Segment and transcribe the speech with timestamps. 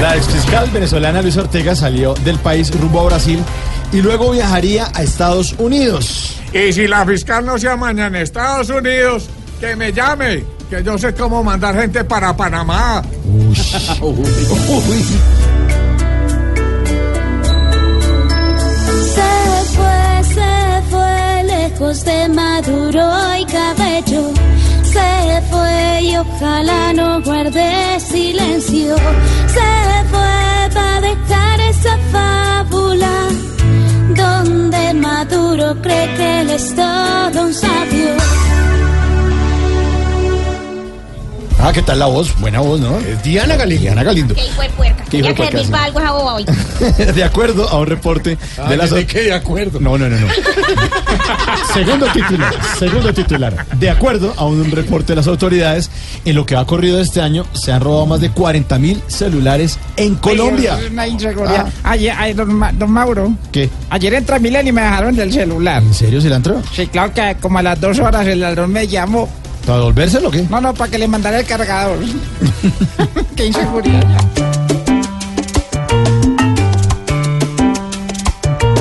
[0.00, 3.42] La exfiscal venezolana Luis Ortega salió del país rumbo a Brasil
[3.92, 6.36] y luego viajaría a Estados Unidos.
[6.52, 10.96] Y si la fiscal no se amaña en Estados Unidos, que me llame, que yo
[10.98, 13.02] sé cómo mandar gente para Panamá.
[19.14, 19.22] Se
[19.74, 24.32] fue, se fue lejos de Maduro y Cabello.
[24.82, 28.96] Se fue y ojalá no guarde silencio.
[29.46, 29.87] Se
[31.78, 33.28] esa fábula
[34.16, 36.74] donde Maduro cree que él es
[41.68, 42.34] Ah, ¿qué tal la voz?
[42.40, 42.96] Buena voz, ¿no?
[42.96, 43.82] Es Diana Galindo.
[43.82, 44.34] Diana Galindo.
[44.34, 45.04] Qué hijo de puerca.
[45.10, 45.70] Qué hijo de que puerca, servir sí.
[45.72, 46.46] para algo esa boba hoy.
[47.14, 48.38] De acuerdo a un reporte
[48.70, 49.78] de la ¿De qué de acuerdo?
[49.78, 50.26] No, no, no, no.
[51.74, 53.66] segundo titular, segundo titular.
[53.76, 55.90] De acuerdo a un reporte de las autoridades,
[56.24, 59.78] en lo que ha corrido este año se han robado más de 40 mil celulares
[59.98, 60.78] en Colombia.
[60.82, 61.68] Es Una inseguridad.
[61.82, 63.68] Ayer, ay, don, Ma- don Mauro, ¿Qué?
[63.90, 65.82] ayer entré a Milen y me dejaron del celular.
[65.82, 66.62] ¿En serio se le entró?
[66.74, 69.28] Sí, claro que como a las dos horas el ladrón me llamó.
[69.68, 70.46] ¿Para devolvérselo o qué?
[70.48, 71.98] No, no, para que le mandara el cargador.
[73.36, 74.02] Qué inseguridad.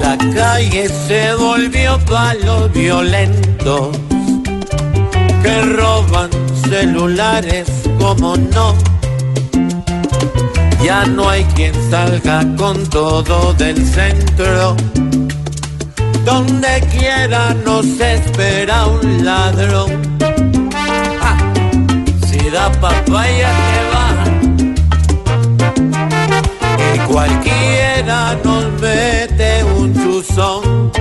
[0.00, 3.90] La calle se volvió palo violento
[5.42, 6.30] que roban
[6.70, 7.68] celulares
[7.98, 8.76] como no.
[10.84, 14.76] Ya no hay quien salga con todo del centro.
[16.24, 20.17] Donde quiera nos espera un ladrón.
[28.02, 30.92] Nos mete un chuzón.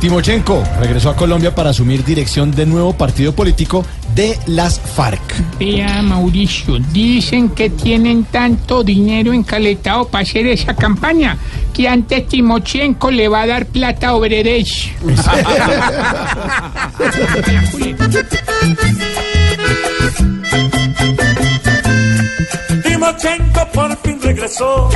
[0.00, 3.84] Timochenko regresó a Colombia para asumir dirección del nuevo partido político
[4.14, 5.20] de las FARC.
[5.58, 11.36] Vea, Mauricio, dicen que tienen tanto dinero encaletado para hacer esa campaña
[11.74, 14.96] que antes Timochenko le va a dar plata a Obredech.
[24.00, 24.88] fin regresó,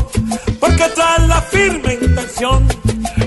[0.60, 2.66] porque trae la firme intención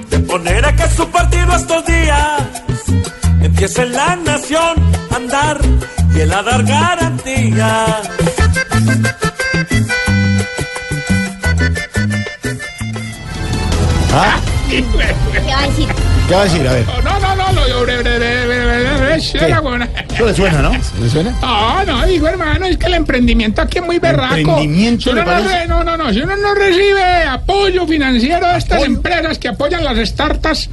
[0.09, 2.41] de poner a que su partido estos días
[3.41, 4.75] empiece en la nación
[5.11, 5.59] a andar
[6.15, 8.09] y él a dar garantías.
[14.13, 14.39] ¿Ah?
[14.69, 15.87] ¿Qué va a decir?
[16.27, 16.67] ¿Qué va a decir?
[16.67, 16.85] A ver.
[19.61, 19.89] Buena.
[20.13, 20.71] Eso le suena, ¿no?
[21.01, 21.31] ¿Le suena?
[21.41, 24.35] No, no, digo hermano, es que el emprendimiento aquí es muy berraco.
[24.35, 28.57] ¿Emprendimiento Si uno no, re- no, no, no, si uno no recibe apoyo financiero de
[28.57, 30.69] estas empresas que apoyan las startups,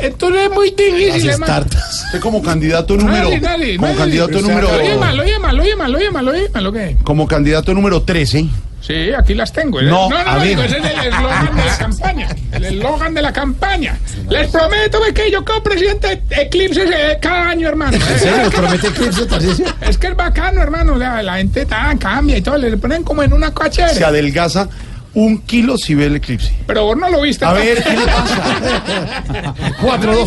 [0.00, 1.52] entonces es muy difícil, Las hermano.
[1.52, 1.91] startups.
[2.12, 3.98] Usted como candidato número Dale, dale, como dale.
[3.98, 6.10] candidato Oye, número Oye, malo, oye,
[6.52, 6.94] malo, ¿qué?
[7.02, 8.48] como candidato número 13
[8.82, 9.80] Sí, aquí las tengo.
[9.80, 9.84] ¿eh?
[9.84, 10.48] No, no, no, a no, ver.
[10.48, 12.28] digo, ese es el eslogan de la campaña.
[12.52, 13.98] El eslogan de la campaña.
[14.28, 17.96] Les prometo que yo como presidente eclipse eh, cada año, hermano.
[17.96, 18.42] ¿En serio?
[18.42, 19.66] ¿Nos promete eclipse, Tarcisio?
[19.80, 20.94] Es que es bacano, hermano.
[20.96, 22.58] o sea, la gente tan cambia y todo.
[22.58, 23.88] Le ponen como en una cochera.
[23.88, 24.68] se adelgaza
[25.14, 26.52] un kilo si ve el eclipse.
[26.66, 27.44] Pero vos no lo viste.
[27.44, 29.54] A ver, ¿qué le pasa?
[29.80, 30.26] 4